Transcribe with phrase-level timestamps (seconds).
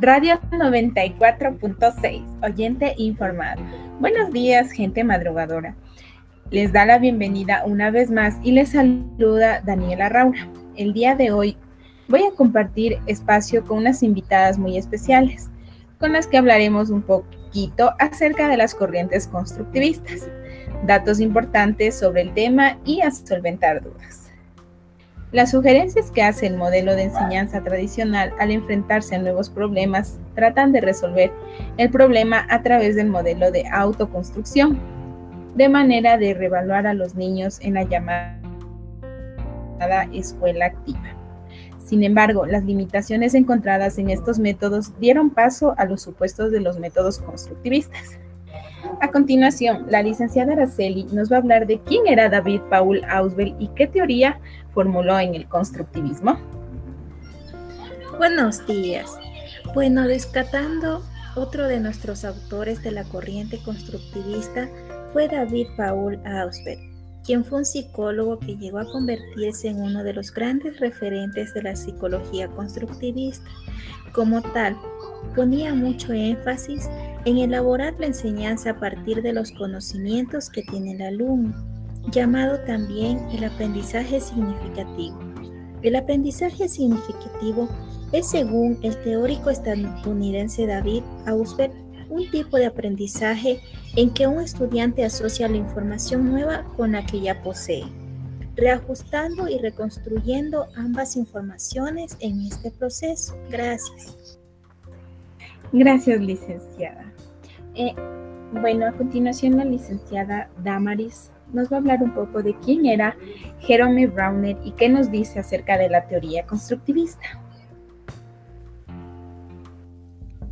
[0.00, 3.60] Radio 94.6, oyente informado.
[3.98, 5.74] Buenos días, gente madrugadora.
[6.52, 10.46] Les da la bienvenida una vez más y les saluda Daniela Raura.
[10.76, 11.56] El día de hoy
[12.06, 15.50] voy a compartir espacio con unas invitadas muy especiales,
[15.98, 20.28] con las que hablaremos un poquito acerca de las corrientes constructivistas,
[20.86, 24.27] datos importantes sobre el tema y a solventar dudas.
[25.30, 30.72] Las sugerencias que hace el modelo de enseñanza tradicional al enfrentarse a nuevos problemas tratan
[30.72, 31.30] de resolver
[31.76, 34.78] el problema a través del modelo de autoconstrucción,
[35.54, 38.38] de manera de revaluar a los niños en la llamada
[40.14, 41.14] escuela activa.
[41.84, 46.78] Sin embargo, las limitaciones encontradas en estos métodos dieron paso a los supuestos de los
[46.78, 48.18] métodos constructivistas.
[49.00, 53.54] A continuación, la licenciada Araceli nos va a hablar de quién era David Paul Ausubel
[53.58, 54.40] y qué teoría
[54.72, 56.38] formuló en el constructivismo.
[58.18, 59.16] Buenos días.
[59.74, 61.02] Bueno, rescatando
[61.36, 64.68] otro de nuestros autores de la corriente constructivista
[65.12, 66.78] fue David Paul Ausubel,
[67.28, 71.60] quien fue un psicólogo que llegó a convertirse en uno de los grandes referentes de
[71.60, 73.44] la psicología constructivista.
[74.14, 74.78] Como tal,
[75.36, 76.88] ponía mucho énfasis
[77.26, 81.54] en elaborar la enseñanza a partir de los conocimientos que tiene el alumno,
[82.10, 85.18] llamado también el aprendizaje significativo.
[85.82, 87.68] El aprendizaje significativo
[88.12, 91.74] es, según el teórico estadounidense David Ausberg,
[92.08, 93.60] un tipo de aprendizaje
[93.96, 97.84] en que un estudiante asocia la información nueva con la que ya posee,
[98.56, 103.36] reajustando y reconstruyendo ambas informaciones en este proceso.
[103.50, 104.38] Gracias.
[105.72, 107.12] Gracias, licenciada.
[107.74, 107.94] Eh,
[108.52, 113.16] bueno, a continuación la licenciada Damaris nos va a hablar un poco de quién era
[113.60, 117.40] Jerome Browner y qué nos dice acerca de la teoría constructivista.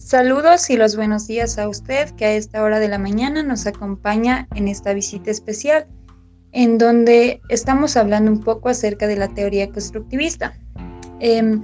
[0.00, 3.66] Saludos y los buenos días a usted que a esta hora de la mañana nos
[3.66, 5.86] acompaña en esta visita especial,
[6.52, 10.58] en donde estamos hablando un poco acerca de la teoría constructivista.
[11.20, 11.62] Em,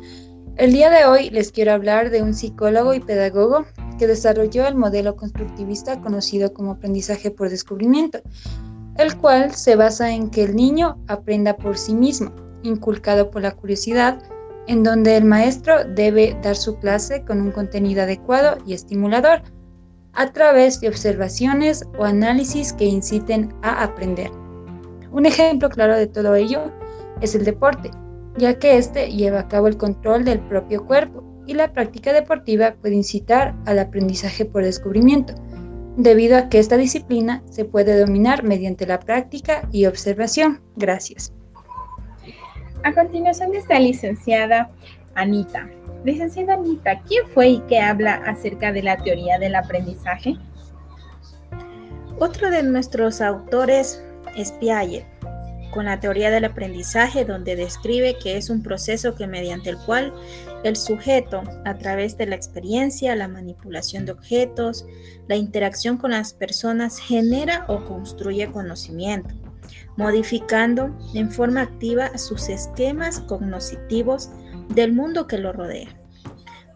[0.58, 3.64] el día de hoy les quiero hablar de un psicólogo y pedagogo
[3.98, 8.20] que desarrolló el modelo constructivista conocido como aprendizaje por descubrimiento,
[8.98, 12.32] el cual se basa en que el niño aprenda por sí mismo,
[12.62, 14.22] inculcado por la curiosidad,
[14.66, 19.43] en donde el maestro debe dar su clase con un contenido adecuado y estimulador,
[20.12, 24.31] a través de observaciones o análisis que inciten a aprender.
[25.12, 26.72] Un ejemplo claro de todo ello
[27.21, 27.91] es el deporte,
[28.38, 32.75] ya que éste lleva a cabo el control del propio cuerpo y la práctica deportiva
[32.81, 35.34] puede incitar al aprendizaje por descubrimiento,
[35.97, 40.60] debido a que esta disciplina se puede dominar mediante la práctica y observación.
[40.77, 41.33] Gracias.
[42.82, 44.70] A continuación está licenciada
[45.14, 45.69] Anita.
[46.04, 50.37] Licenciada Anita, ¿quién fue y qué habla acerca de la teoría del aprendizaje?
[52.19, 54.03] Otro de nuestros autores
[54.36, 55.06] es Piaget
[55.76, 60.15] con la teoría del aprendizaje donde describe que es un proceso que mediante el cual
[60.65, 64.86] el sujeto, a través de la experiencia, la manipulación de objetos,
[65.28, 69.34] la interacción con las personas, genera o construye conocimiento,
[69.97, 74.31] modificando en forma activa sus esquemas cognitivos
[74.69, 75.88] del mundo que lo rodea.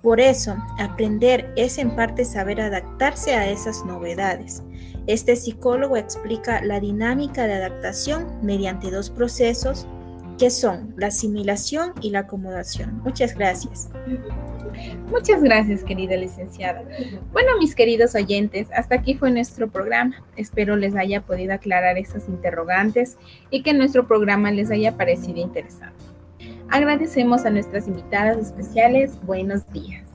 [0.03, 4.63] Por eso, aprender es en parte saber adaptarse a esas novedades,
[5.07, 9.87] este psicólogo explica la dinámica de adaptación mediante dos procesos
[10.41, 13.03] que son la asimilación y la acomodación.
[13.05, 13.91] Muchas gracias.
[15.11, 16.83] Muchas gracias, querida licenciada.
[17.31, 20.25] Bueno, mis queridos oyentes, hasta aquí fue nuestro programa.
[20.37, 23.19] Espero les haya podido aclarar esas interrogantes
[23.51, 26.03] y que nuestro programa les haya parecido interesante.
[26.71, 29.19] Agradecemos a nuestras invitadas especiales.
[29.27, 30.10] Buenos días.